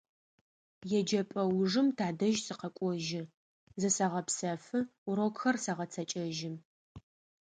[0.97, 3.21] ЕджэпӀэ ужым тадэжь сыкъэкӀожьы,
[3.79, 6.51] зысэгъэпсэфы, урокхэр сэгъэцэкӀэжьы.